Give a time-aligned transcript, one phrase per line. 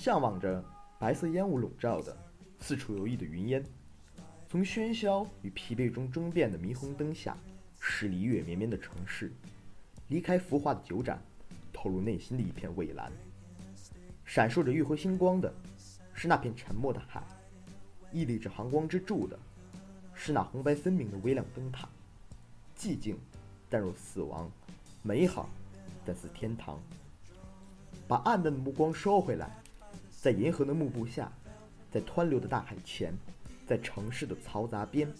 [0.00, 0.64] 向往着
[0.98, 2.16] 白色烟雾笼罩的
[2.58, 3.62] 四处游弋的云烟，
[4.48, 7.36] 从喧嚣与疲惫中争辩的霓虹灯下，
[7.78, 9.30] 驶离月绵绵的城市，
[10.08, 11.20] 离开浮华的酒盏，
[11.70, 13.12] 投入内心的一片蔚蓝。
[14.24, 15.52] 闪烁着月辉星光的，
[16.14, 17.20] 是那片沉默的海；
[18.10, 19.38] 屹立着寒光之柱的，
[20.14, 21.86] 是那红白分明的微亮灯塔。
[22.74, 23.18] 寂静，
[23.68, 24.48] 但若死亡；
[25.02, 25.50] 美好，
[26.06, 26.80] 但似天堂。
[28.08, 29.62] 把暗淡的目光收回来，
[30.20, 31.32] 在银河的幕布下，
[31.90, 33.14] 在湍流的大海前，
[33.66, 35.10] 在城市的嘈杂边，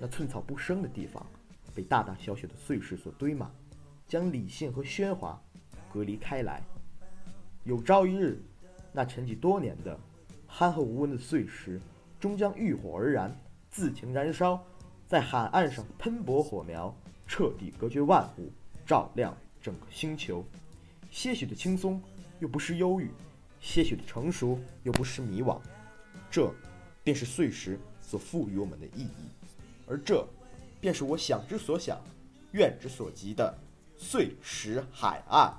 [0.00, 1.24] 那寸草不生的地方，
[1.72, 3.48] 被大大小小的碎石所堆满，
[4.08, 5.40] 将理性和喧哗
[5.92, 6.60] 隔离开来。
[7.62, 8.42] 有朝一日，
[8.92, 9.96] 那沉寂多年的
[10.48, 11.80] 憨厚无闻的碎石，
[12.18, 13.32] 终将遇火而燃，
[13.70, 14.60] 自行燃烧，
[15.06, 16.92] 在海岸上喷薄火苗，
[17.28, 18.50] 彻底隔绝万物，
[18.84, 20.44] 照亮整个星球。
[21.12, 22.02] 些许的轻松，
[22.40, 23.06] 又不失忧郁；
[23.62, 25.58] 些许的成熟，又不失迷惘。
[26.28, 26.52] 这，
[27.04, 29.28] 便是碎石所赋予我们的意义，
[29.86, 30.26] 而这，
[30.80, 31.96] 便是我想之所想，
[32.50, 33.56] 愿之所及的
[33.96, 35.54] 碎石海岸。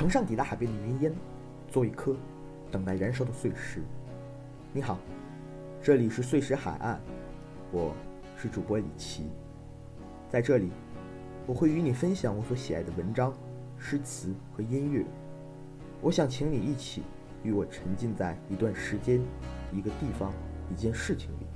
[0.00, 1.12] 乘上抵达海边的云烟，
[1.68, 2.16] 做一颗
[2.70, 3.82] 等待燃烧的碎石。
[4.72, 4.98] 你好，
[5.82, 6.98] 这里是碎石海岸，
[7.70, 7.94] 我
[8.34, 9.28] 是主播李奇。
[10.26, 10.70] 在这里，
[11.46, 13.30] 我会与你分享我所喜爱的文章、
[13.76, 15.04] 诗词和音乐。
[16.00, 17.02] 我想请你一起
[17.42, 19.20] 与我沉浸在一段时间、
[19.70, 20.32] 一个地方、
[20.72, 21.46] 一件事情里，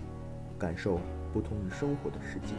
[0.59, 1.01] 感受
[1.33, 2.53] 不同于生活的世界。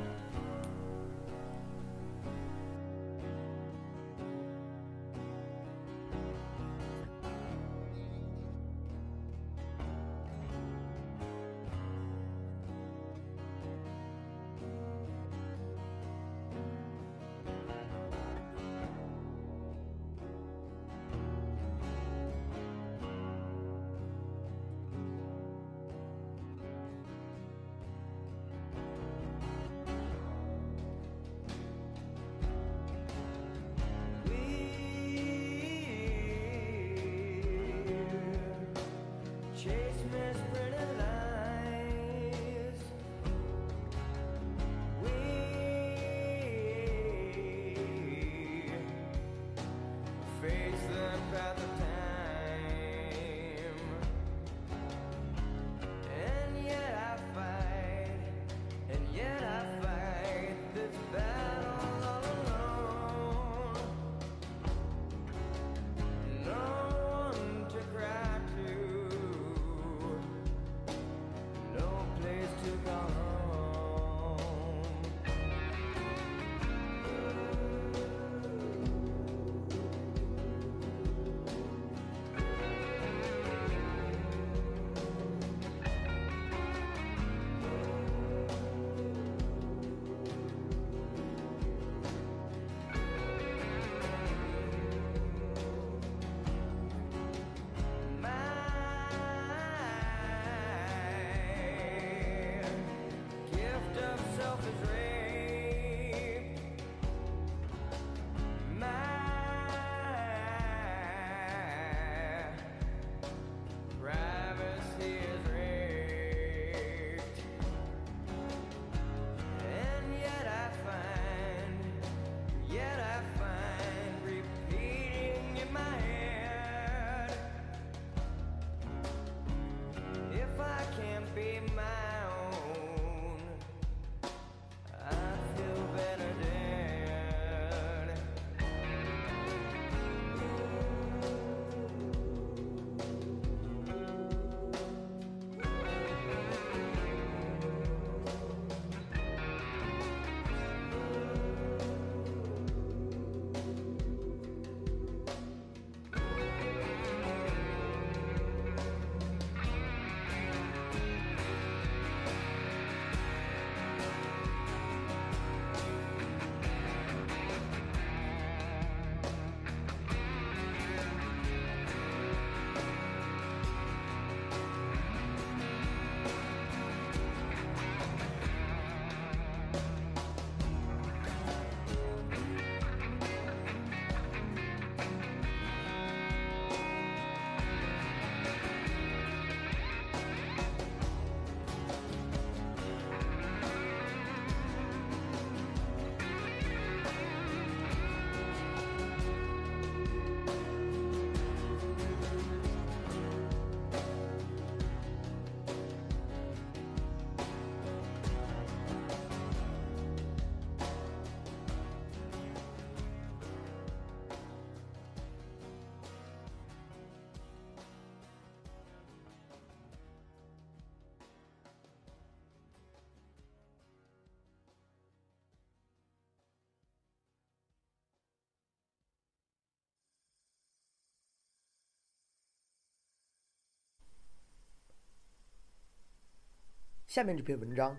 [237.07, 237.97] 下面这篇文章，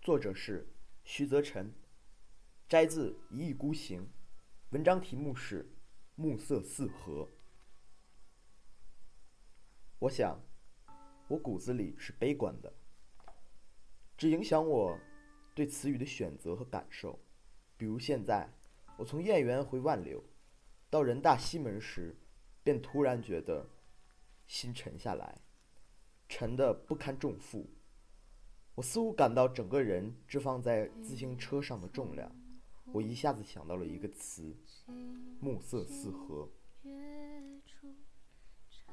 [0.00, 0.64] 作者是
[1.02, 1.74] 徐泽辰，
[2.68, 4.00] 摘自《一意孤行》，
[4.70, 5.64] 文章题目是
[6.14, 7.24] 《暮色四合》。
[9.98, 10.40] 我想，
[11.26, 12.72] 我骨子里是悲观的，
[14.16, 14.96] 只影响我
[15.52, 17.18] 对词语的选择和感受。
[17.76, 18.48] 比如现在，
[18.96, 20.22] 我从燕园回万柳，
[20.88, 22.16] 到人大西门时，
[22.62, 23.68] 便突然觉得
[24.46, 25.42] 心沉下来，
[26.28, 27.68] 沉得不堪重负。
[28.74, 32.34] 我似乎感到整个人置放在自行车上的重量，
[32.86, 34.56] 我一下子想到了一个词：
[35.40, 36.48] 暮色四合。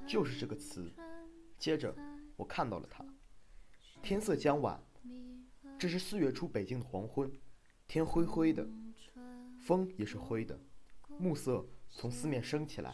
[0.06, 0.92] 就是这个词。
[1.58, 1.96] 接着，
[2.36, 3.06] 我看到了它。
[4.02, 4.82] 天色将晚，
[5.78, 7.32] 这是四月初北京的黄昏，
[7.88, 8.68] 天灰灰的，
[9.62, 10.60] 风也是灰的，
[11.18, 12.94] 暮色从四面升起来，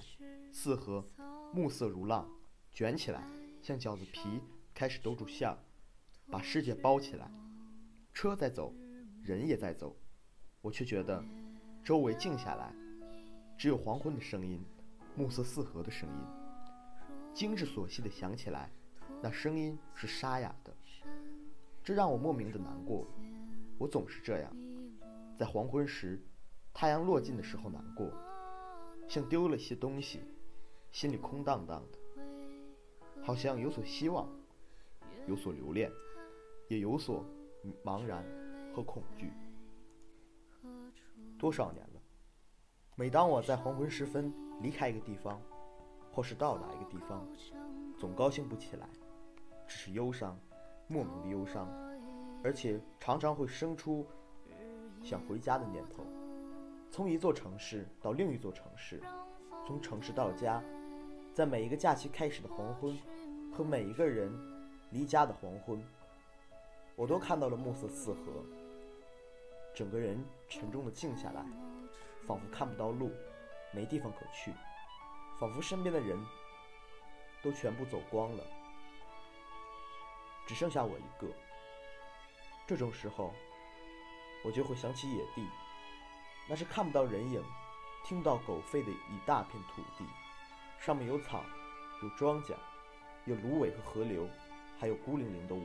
[0.52, 1.08] 四合，
[1.52, 2.30] 暮色如浪，
[2.72, 3.28] 卷起来，
[3.64, 4.40] 像饺子皮
[4.74, 5.58] 开始兜住馅儿。
[6.30, 7.30] 把世界包起来，
[8.14, 8.74] 车在走，
[9.22, 9.96] 人也在走，
[10.62, 11.24] 我却觉得
[11.84, 12.74] 周围静下来，
[13.58, 14.60] 只有黄昏的声音，
[15.16, 16.16] 暮色四合的声音，
[17.34, 18.70] 精致琐细的想起来，
[19.22, 20.76] 那声音是沙哑的，
[21.84, 23.08] 这让我莫名的难过。
[23.78, 24.52] 我总是这样，
[25.38, 26.20] 在黄昏时，
[26.74, 28.12] 太阳落尽的时候难过，
[29.08, 30.22] 像丢了些东西，
[30.92, 32.24] 心里空荡荡的，
[33.22, 34.28] 好像有所希望，
[35.28, 35.92] 有所留恋。
[36.68, 37.24] 也有所
[37.84, 38.24] 茫然
[38.74, 39.32] 和恐惧。
[41.38, 42.02] 多少年了，
[42.96, 45.40] 每当我在黄昏时分离开一个地方，
[46.12, 47.28] 或是到达一个地方，
[48.00, 48.88] 总高兴不起来，
[49.68, 50.40] 只是忧伤，
[50.88, 51.68] 莫名的忧伤，
[52.44, 54.06] 而且常常会生出
[55.04, 56.04] 想回家的念头。
[56.90, 59.02] 从一座城市到另一座城市，
[59.68, 60.64] 从城市到家，
[61.34, 62.98] 在每一个假期开始的黄昏，
[63.52, 64.32] 和每一个人
[64.92, 65.80] 离家的黄昏。
[66.96, 68.44] 我都看到了暮色四合，
[69.74, 71.46] 整个人沉重的静下来，
[72.26, 73.12] 仿佛看不到路，
[73.74, 74.54] 没地方可去，
[75.38, 76.18] 仿佛身边的人
[77.44, 78.44] 都全部走光了，
[80.48, 81.28] 只剩下我一个。
[82.66, 83.34] 这种时候，
[84.46, 85.46] 我就会想起野地，
[86.48, 87.44] 那是看不到人影，
[88.06, 90.06] 听不到狗吠的一大片土地，
[90.80, 91.44] 上面有草，
[92.02, 92.56] 有庄稼，
[93.26, 94.30] 有芦苇和河流，
[94.80, 95.62] 还有孤零零的我。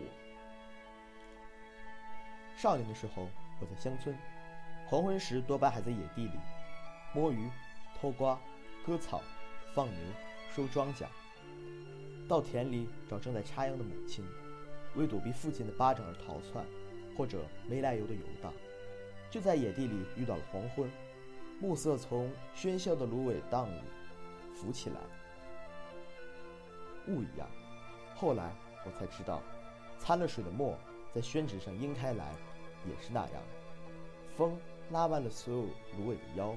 [2.60, 3.26] 少年的时候，
[3.58, 4.14] 我在乡村，
[4.86, 6.32] 黄昏时多半还在野地里
[7.14, 7.48] 摸鱼、
[7.98, 8.38] 偷瓜、
[8.84, 9.22] 割草、
[9.74, 9.96] 放牛、
[10.54, 11.06] 收庄稼，
[12.28, 14.22] 到田里找正在插秧的母亲，
[14.94, 16.62] 为躲避父亲的巴掌而逃窜，
[17.16, 18.52] 或者没来由的游荡。
[19.30, 20.90] 就在野地里遇到了黄昏，
[21.62, 23.80] 暮色从喧嚣的芦苇荡里
[24.54, 24.96] 浮起来，
[27.08, 27.48] 雾一样。
[28.14, 28.52] 后来
[28.84, 29.40] 我才知道，
[29.98, 30.76] 掺了水的墨
[31.10, 32.34] 在宣纸上晕开来。
[32.88, 33.42] 也是那样，
[34.36, 34.58] 风
[34.90, 35.62] 拉弯了所有
[35.98, 36.56] 芦苇的腰，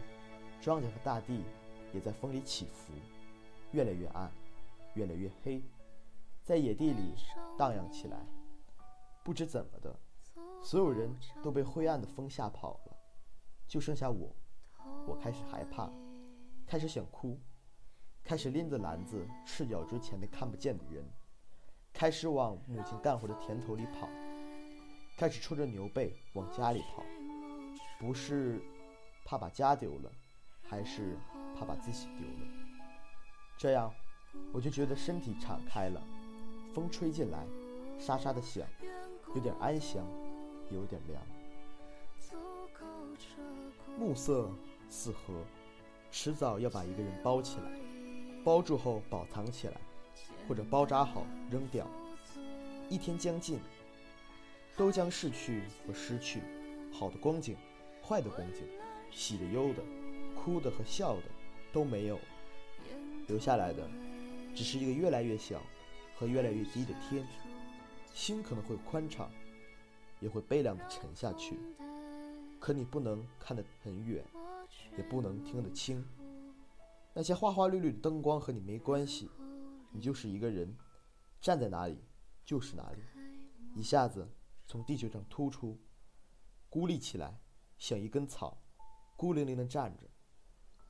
[0.61, 1.43] 庄稼和大地
[1.93, 2.93] 也在风里起伏，
[3.71, 4.31] 越来越暗，
[4.95, 5.61] 越来越黑，
[6.41, 7.13] 在野地里
[7.57, 8.17] 荡漾起来。
[9.23, 9.95] 不知怎么的，
[10.61, 12.97] 所有人都被灰暗的风吓跑了，
[13.67, 14.35] 就剩下我。
[15.05, 15.89] 我开始害怕，
[16.65, 17.37] 开始想哭，
[18.23, 21.05] 开始拎着篮子赤脚追前面看不见的人，
[21.93, 24.07] 开始往母亲干活的田头里跑。
[25.15, 27.03] 开始抽着牛背往家里跑，
[27.99, 28.59] 不是
[29.23, 30.11] 怕把家丢了，
[30.63, 31.15] 还是
[31.55, 32.47] 怕把自己丢了。
[33.55, 33.93] 这样，
[34.51, 36.01] 我就觉得身体敞开了，
[36.73, 37.45] 风吹进来，
[37.99, 38.67] 沙沙的响，
[39.35, 40.03] 有点安详，
[40.71, 41.21] 有点凉。
[43.97, 44.49] 暮色
[44.89, 45.45] 四合，
[46.09, 47.71] 迟早要把一个人包起来，
[48.43, 49.79] 包住后保藏起来，
[50.49, 51.87] 或者包扎好扔掉。
[52.89, 53.59] 一天将近。
[54.75, 56.41] 都将逝去和失去，
[56.91, 57.55] 好的光景，
[58.03, 58.63] 坏的光景，
[59.11, 59.83] 喜的忧的，
[60.35, 61.23] 哭的和笑的，
[61.71, 62.19] 都没有。
[63.27, 63.87] 留下来的，
[64.55, 65.61] 只是一个越来越小
[66.15, 67.25] 和越来越低的天。
[68.13, 69.31] 心可能会宽敞，
[70.19, 71.57] 也会悲凉的沉下去。
[72.59, 74.23] 可你不能看得很远，
[74.97, 76.03] 也不能听得清。
[77.13, 79.29] 那些花花绿绿的灯光和你没关系，
[79.91, 80.75] 你就是一个人，
[81.41, 81.97] 站在哪里
[82.43, 82.99] 就是哪里，
[83.75, 84.27] 一下子。
[84.65, 85.79] 从地球上突出，
[86.69, 87.39] 孤立起来，
[87.77, 88.61] 像一根草，
[89.15, 90.09] 孤零零地站着。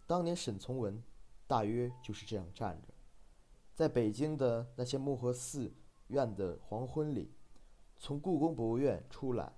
[0.05, 1.03] 当年沈从文，
[1.47, 2.93] 大约就是这样站着，
[3.73, 5.73] 在北京的那些木和寺
[6.07, 7.33] 院的黄昏里，
[7.97, 9.53] 从故宫博物院出来，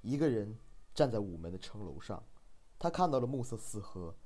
[0.00, 0.58] 一个人
[0.94, 2.22] 站在午门的城楼上，
[2.78, 4.16] 他看到了暮色四合，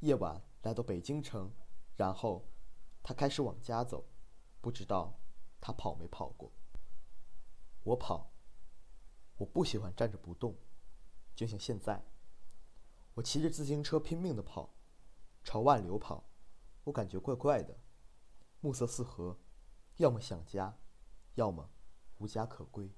[0.00, 1.50] 夜晚来到北京城，
[1.96, 2.44] 然后
[3.02, 4.04] 他开始往家走，
[4.60, 5.18] 不知道
[5.60, 6.50] 他跑没跑过。
[7.84, 8.32] 我跑，
[9.38, 10.56] 我不喜欢站着不动，
[11.34, 12.04] 就像现在。
[13.14, 14.74] 我骑着自行车拼命的跑，
[15.44, 16.30] 朝万流跑，
[16.84, 17.78] 我感觉怪怪的，
[18.60, 19.38] 暮色四合，
[19.96, 20.78] 要么想家，
[21.34, 21.70] 要么
[22.18, 22.90] 无家可归。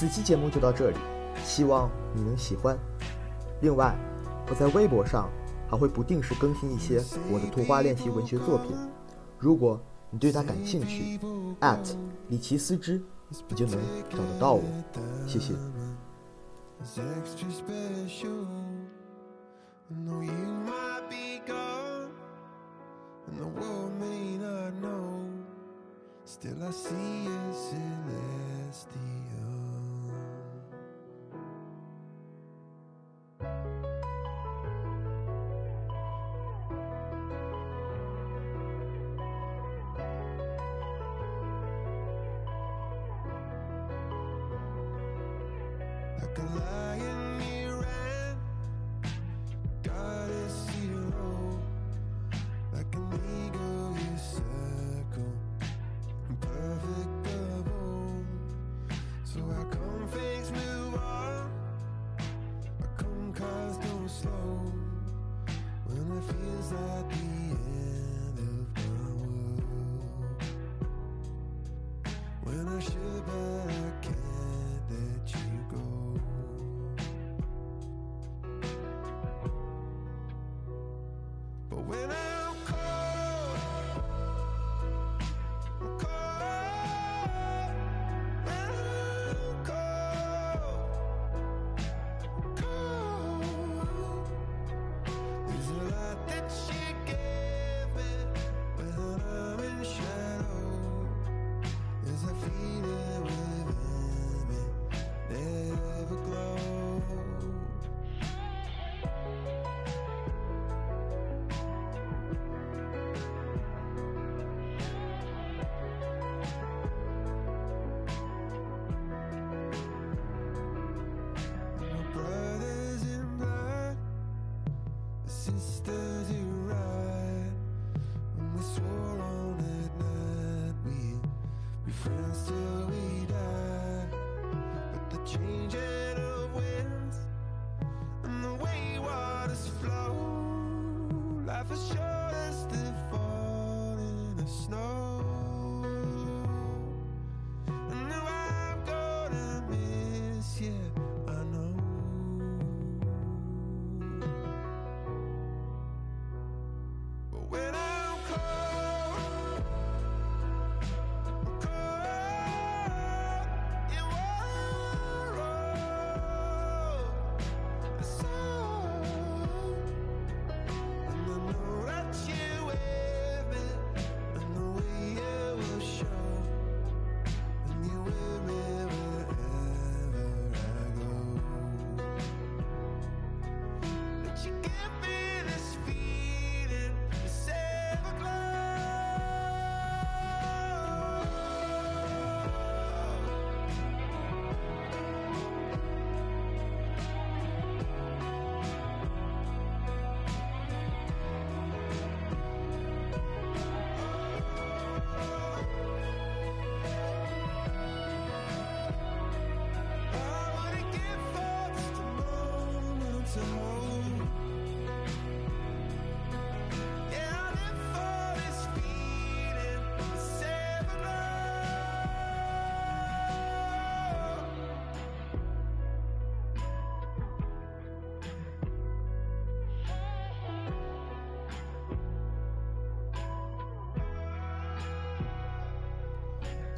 [0.00, 0.96] 此期节目就到这里，
[1.44, 2.74] 希望你能喜欢。
[3.60, 3.94] 另外，
[4.48, 5.28] 我在微博上
[5.68, 8.74] 还会不定时更新一些我的图画练习文学作品，
[9.38, 9.78] 如果
[10.08, 11.20] 你对它感兴趣，
[12.28, 12.98] 李奇思之，
[13.46, 13.78] 你就能
[14.08, 14.62] 找得到我。
[15.26, 15.52] 谢谢。
[46.22, 47.19] I could lie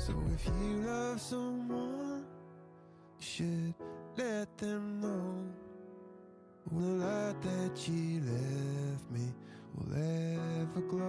[0.02, 2.24] soifyoulovesomeone
[3.20, 3.72] should
[4.16, 5.46] let them know
[6.72, 9.32] will i that you left me
[9.76, 11.06] will ever glow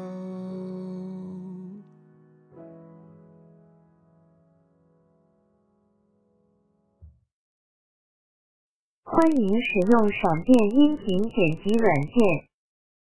[9.03, 12.52] 欢迎使用闪电音频剪辑软件